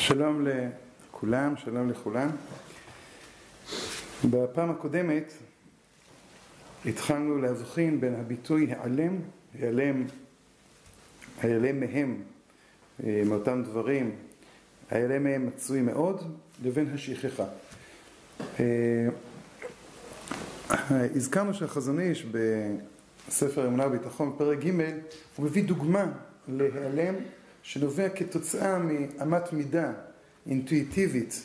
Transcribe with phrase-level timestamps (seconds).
[0.00, 2.30] שלום לכולם, שלום לכולם.
[4.30, 5.32] בפעם הקודמת
[6.86, 9.16] התחלנו להבחין בין הביטוי העלם,
[9.60, 10.04] העלם,
[11.40, 12.22] העלם מהם,
[13.04, 14.16] אה, מאותם דברים,
[14.90, 17.44] העלם מהם מצוי מאוד, לבין השכחה.
[18.60, 19.08] אה,
[20.90, 22.26] הזכרנו שהחזון איש
[23.28, 24.80] בספר אמונה וביטחון, פרק ג',
[25.36, 26.06] הוא מביא דוגמה
[26.48, 27.14] להיעלם
[27.62, 29.92] שנובע כתוצאה מאמת מידה
[30.46, 31.44] אינטואיטיבית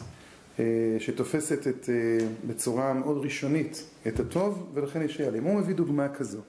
[0.59, 0.65] אה,
[0.99, 5.43] שתופסת את, אה, בצורה מאוד ראשונית את הטוב ולכן יש היעלם.
[5.43, 6.39] הוא מביא דוגמה כזו.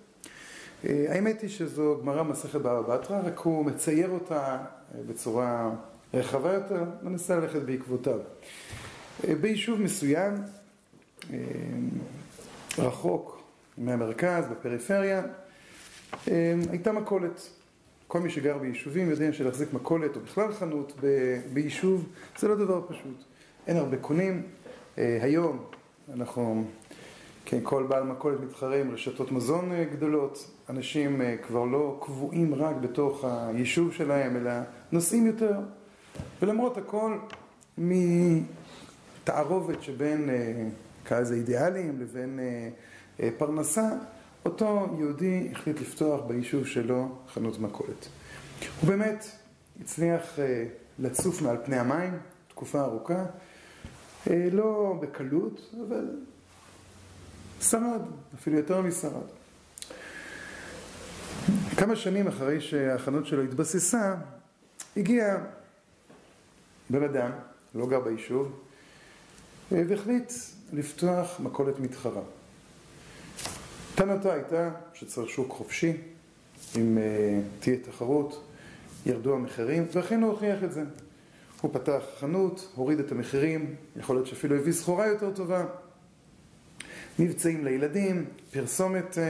[0.84, 4.58] אה, האמת היא שזו גמרא מסכת בבא בתרא, רק הוא מצייר אותה
[5.06, 5.70] בצורה
[6.14, 8.18] רחבה יותר, מנסה ללכת בעקבותיו.
[9.40, 10.34] ביישוב מסוים,
[12.78, 13.42] רחוק
[13.78, 15.22] מהמרכז, בפריפריה,
[16.70, 17.48] הייתה מכולת.
[18.08, 22.06] כל מי שגר ביישובים יודע שלהחזיק מכולת או בכלל חנות ב- ביישוב
[22.38, 23.24] זה לא דבר פשוט.
[23.66, 24.42] אין הרבה קונים.
[24.98, 25.64] אה, היום
[26.14, 26.64] אנחנו,
[27.44, 30.50] כן, כל בעל מכולת מתחרה עם רשתות מזון אה, גדולות.
[30.70, 34.50] אנשים אה, כבר לא קבועים רק בתוך היישוב שלהם, אלא
[34.92, 35.52] נוסעים יותר.
[36.42, 37.18] ולמרות הכל,
[37.78, 38.46] מתערובת
[39.82, 40.30] שבין
[41.04, 42.40] כאלה אידיאליים לבין
[43.38, 43.88] פרנסה,
[44.46, 48.08] אותו יהודי החליט לפתוח ביישוב שלו חנות מכולת.
[48.80, 49.26] הוא באמת
[49.80, 50.64] הצליח אה,
[50.98, 53.24] לצוף מעל פני המים תקופה ארוכה,
[54.30, 56.04] אה, לא בקלות, אבל
[57.60, 58.00] שרד,
[58.34, 59.26] אפילו יותר משרד.
[61.76, 64.14] כמה שנים אחרי שהחנות שלו התבססה,
[64.96, 65.36] הגיע
[66.90, 67.30] בן אדם,
[67.74, 68.60] לא גר ביישוב,
[69.72, 70.32] אה, והחליט
[70.72, 72.22] לפתוח מכולת מתחרה.
[73.96, 75.92] טענתו הייתה שצריך שוק חופשי,
[76.76, 78.44] אם uh, תהיה תחרות,
[79.06, 80.82] ירדו המחירים, ואכן הוא הוכיח את זה.
[81.60, 85.64] הוא פתח חנות, הוריד את המחירים, יכול להיות שאפילו הביא סחורה יותר טובה,
[87.18, 89.20] מבצעים לילדים, פרסומת uh,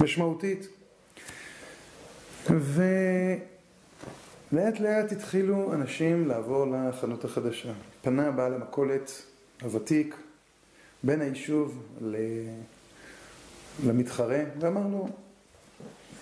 [0.00, 0.68] משמעותית.
[2.50, 3.40] ולאט
[4.80, 7.72] לאט התחילו אנשים לעבור לחנות החדשה.
[8.02, 9.22] פנה בעל המכולת
[9.62, 10.16] הוותיק,
[11.02, 11.82] בין היישוב
[13.86, 15.08] למתחרה, ואמרנו,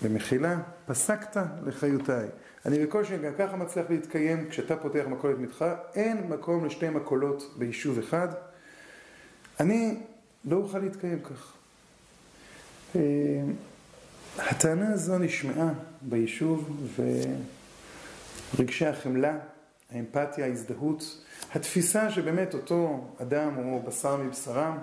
[0.01, 2.27] במחילה, פסקת לחיותיי.
[2.65, 7.99] אני בקושי גם ככה מצליח להתקיים, כשאתה פותח מכולת מתחרה, אין מקום לשתי מכולות ביישוב
[7.99, 8.27] אחד.
[9.59, 9.99] אני
[10.45, 11.53] לא אוכל להתקיים כך.
[12.95, 13.01] אה,
[14.37, 16.87] הטענה הזו נשמעה ביישוב,
[18.55, 19.37] ורגשי החמלה,
[19.91, 21.25] האמפתיה, ההזדהות,
[21.55, 24.77] התפיסה שבאמת אותו אדם הוא בשר מבשרם,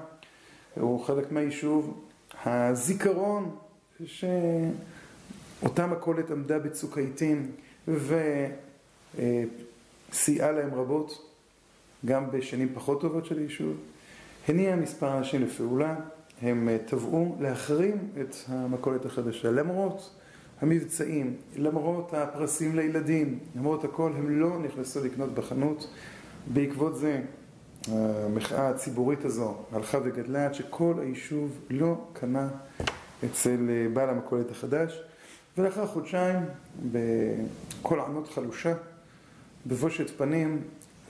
[0.75, 2.05] הוא חלק מהיישוב,
[2.45, 3.57] הזיכרון
[4.05, 7.51] שאותה מכולת עמדה בצוק העיתים
[10.11, 11.33] וסייעה להם רבות,
[12.07, 13.77] גם בשנים פחות טובות של היישוב,
[14.49, 15.97] הניע מספר אנשים לפעולה,
[16.43, 20.11] הם תבעו להחרים את המכולת החדשה, למרות
[20.61, 25.91] המבצעים, למרות הפרסים לילדים, למרות הכל, הם לא נכנסו לקנות בחנות.
[26.53, 27.21] בעקבות זה
[27.89, 32.49] המחאה הציבורית הזו הלכה וגדלה עד שכל היישוב לא קנה
[33.25, 35.03] אצל אה, בעל המכולת החדש
[35.59, 36.37] ולאחר חודשיים
[36.93, 38.75] בכל ענות חלושה
[39.67, 40.63] בבושת פנים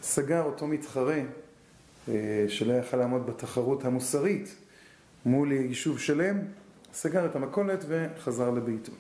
[0.03, 1.21] סגר אותו מתחרה
[2.09, 4.57] אה, שלא יכל לעמוד בתחרות המוסרית
[5.27, 6.39] מול יישוב שלם
[6.95, 8.93] סגר את המכולת וחזר לביתו.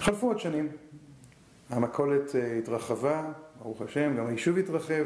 [0.00, 0.68] חלפו עוד שנים,
[1.70, 3.32] המכולת אה, התרחבה,
[3.62, 5.04] ברוך השם, גם היישוב התרחב.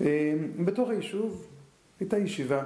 [0.00, 0.34] אה,
[0.64, 1.46] בתוך היישוב
[2.00, 2.62] הייתה ישיבה.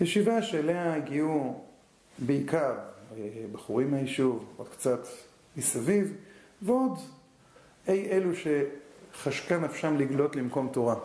[0.00, 1.64] ישיבה שאליה הגיעו
[2.18, 2.74] בעיקר
[3.16, 5.06] אה, בחורים מהיישוב, עוד קצת
[5.56, 6.16] מסביב,
[6.62, 6.98] ועוד
[7.88, 10.96] אי אלו שחשקה נפשם לגלות למקום תורה.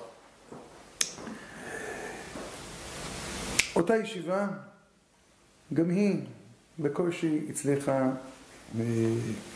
[3.76, 4.48] אותה ישיבה,
[5.74, 6.22] גם היא
[6.80, 8.12] בקושי הצליחה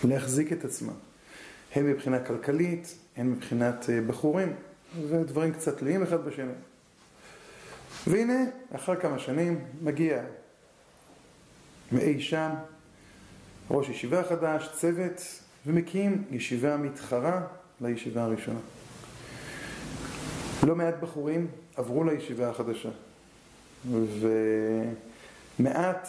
[0.03, 0.93] להחזיק את עצמה.
[1.75, 4.53] הן מבחינה כלכלית, הן מבחינת אה, בחורים,
[5.09, 6.51] ודברים קצת תלויים אחד בשני.
[8.07, 8.43] והנה,
[8.75, 10.23] אחר כמה שנים, מגיע
[11.91, 12.49] מאי שם,
[13.71, 15.21] ראש ישיבה חדש, צוות,
[15.65, 17.41] ומקים ישיבה מתחרה
[17.81, 18.59] לישיבה הראשונה.
[20.63, 22.89] לא מעט בחורים עברו לישיבה החדשה,
[25.59, 26.07] ומעט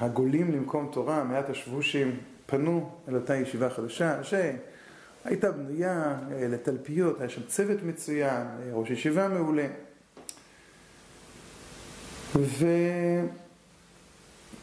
[0.00, 2.16] הגולים למקום תורה, מעט השבושים,
[2.46, 8.90] פנו אל אותה ישיבה חדשה, שהייתה בנויה אה, לתלפיות, היה שם צוות מצוין, אה, ראש
[8.90, 9.66] ישיבה מעולה.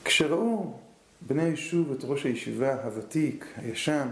[0.04, 0.74] וכשראו
[1.22, 4.08] בני היישוב את ראש הישיבה הוותיק, הישן,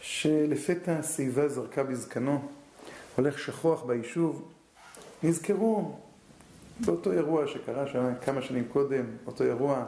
[0.00, 2.48] שלפתע שיבה זרקה בזקנו,
[3.16, 4.52] הולך שכוח ביישוב,
[5.22, 5.96] נזכרו
[6.80, 9.84] באותו אירוע שקרה שם כמה שנים קודם, אותו אירוע,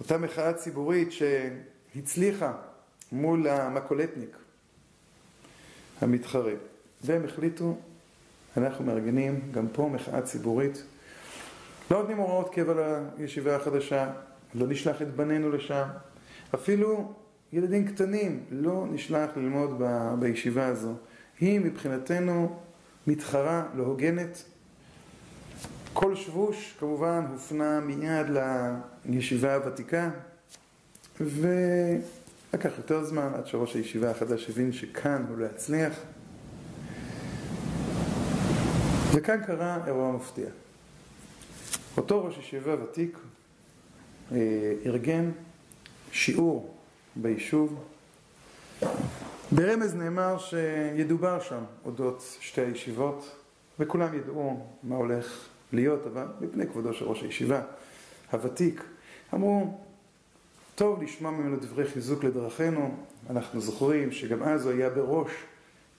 [0.00, 2.52] אותה מחאה ציבורית שהצליחה
[3.12, 4.36] מול המקולטניק
[6.00, 6.52] המתחרה.
[7.04, 7.76] והם החליטו,
[8.56, 10.84] אנחנו מארגנים גם פה מחאה ציבורית.
[11.90, 14.10] לא נותנים הוראות קבע לישיבה החדשה,
[14.54, 15.84] לא נשלח את בנינו לשם,
[16.54, 17.12] אפילו
[17.52, 20.92] ילדים קטנים לא נשלח ללמוד ב, בישיבה הזו.
[21.40, 22.56] היא מבחינתנו
[23.06, 24.44] מתחרה לא הוגנת.
[25.98, 28.26] כל שבוש כמובן הופנה מיד
[29.04, 30.10] לישיבה הוותיקה
[31.20, 35.92] ולקח יותר זמן עד שראש הישיבה החדש הבין שכאן הוא לא יצליח
[39.12, 40.48] וכאן קרה אירוע מפתיע.
[41.96, 43.18] אותו ראש ישיבה ותיק
[44.32, 44.38] אה,
[44.86, 45.30] ארגן
[46.12, 46.74] שיעור
[47.16, 47.84] ביישוב.
[49.52, 53.36] ברמז נאמר שידובר שם אודות שתי הישיבות,
[53.78, 57.62] וכולם ידעו מה הולך להיות, אבל מפני כבודו של ראש הישיבה
[58.32, 58.84] הוותיק,
[59.34, 59.78] אמרו,
[60.74, 62.94] טוב לשמוע ממנו דברי חיזוק לדרכינו,
[63.30, 65.30] אנחנו זוכרים שגם אז הוא היה בראש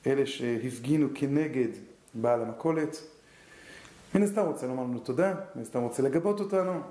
[0.08, 1.68] אלה שהפגינו כנגד
[2.14, 3.02] בעל המכולת.
[4.16, 6.82] מן הסתם רוצה לומר לנו תודה, מן הסתם רוצה לגבות אותנו.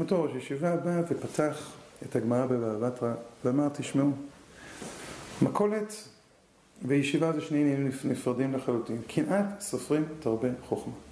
[0.00, 1.72] אותו ראש ישיבה בא ופתח
[2.02, 3.14] את הגמרא בבבא בתרא
[3.44, 4.10] ואמר, תשמעו,
[5.42, 5.94] מכולת
[6.84, 9.02] וישיבה זה שני עניינים נפרדים לחלוטין.
[9.08, 11.11] קנאת סופרים תרבה חוכמה.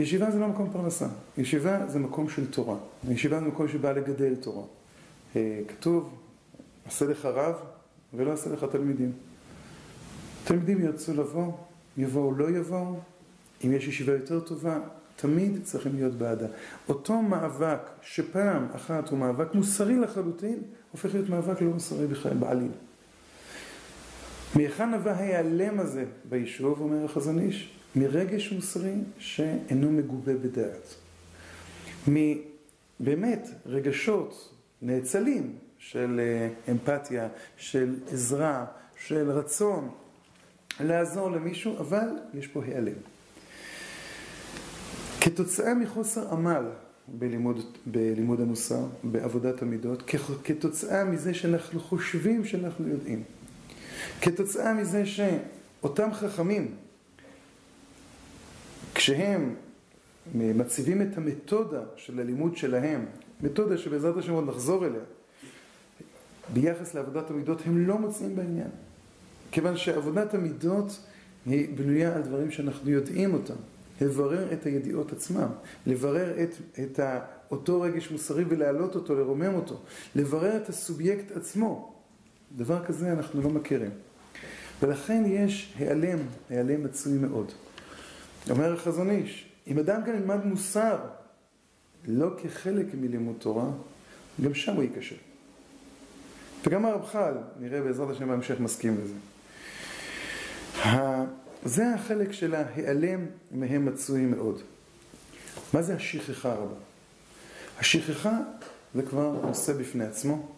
[0.00, 1.06] ישיבה זה לא מקום פרנסה,
[1.38, 2.76] ישיבה זה מקום של תורה.
[3.08, 4.64] ישיבה זה מקום שבא לגדל תורה.
[5.36, 6.14] אה, כתוב,
[6.86, 7.54] עשה לך רב
[8.14, 9.12] ולא עשה לך תלמידים.
[10.44, 11.52] תלמידים ירצו לבוא,
[11.96, 12.96] יבואו, לא יבואו,
[13.64, 14.78] אם יש ישיבה יותר טובה,
[15.16, 16.46] תמיד צריכים להיות בעדה.
[16.88, 20.58] אותו מאבק שפעם אחת הוא מאבק מוסרי לחלוטין,
[20.92, 22.72] הופך להיות מאבק לא מוסרי בכלל, בעליל.
[24.56, 27.77] מהיכן נבע ההיעלם הזה ביישוב, אומר החזון איש?
[27.96, 30.94] מרגש מוסרי שאינו מגובה בדעת.
[32.08, 38.66] מבאמת רגשות נאצלים של אה, אמפתיה, של עזרה,
[39.06, 39.90] של רצון
[40.80, 42.98] לעזור למישהו, אבל יש פה היעלם.
[45.20, 46.64] כתוצאה מחוסר עמל
[47.08, 50.02] בלימוד, בלימוד המוסר, בעבודת המידות,
[50.44, 53.22] כתוצאה מזה שאנחנו חושבים שאנחנו יודעים,
[54.20, 56.74] כתוצאה מזה שאותם חכמים,
[59.08, 59.54] כשהם
[60.34, 63.04] מציבים את המתודה של הלימוד שלהם,
[63.40, 65.00] מתודה שבעזרת השם עוד נחזור אליה,
[66.52, 68.68] ביחס לעבודת המידות, הם לא מוצאים בעניין.
[69.50, 71.00] כיוון שעבודת המידות
[71.46, 73.54] היא בנויה על דברים שאנחנו יודעים אותם.
[74.00, 75.48] לברר את הידיעות עצמם,
[75.86, 77.00] לברר את, את
[77.50, 79.80] אותו רגש מוסרי ולהעלות אותו, לרומם אותו,
[80.16, 81.94] לברר את הסובייקט עצמו.
[82.56, 83.90] דבר כזה אנחנו לא מכירים.
[84.82, 86.18] ולכן יש העלם,
[86.50, 87.52] העלם מצוי מאוד.
[88.50, 90.98] אומר החזון איש, אם אדם כאן ילמד מוסר
[92.06, 93.70] לא כחלק מלימוד תורה,
[94.44, 95.16] גם שם הוא ייכשל.
[96.66, 99.14] וגם הרמח"ל, נראה בעזרת השם בהמשך, מסכים לזה.
[101.64, 104.60] זה החלק של ההיעלם מהם מצוי מאוד.
[105.74, 106.74] מה זה השכחה רבה?
[107.78, 108.38] השכחה
[108.94, 110.48] זה כבר נושא בפני עצמו,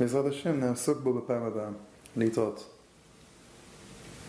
[0.00, 1.68] בעזרת השם נעסוק בו בפעם הבאה.
[2.16, 2.73] להתראות.